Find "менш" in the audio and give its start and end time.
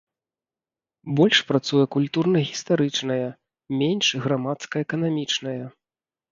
3.85-4.07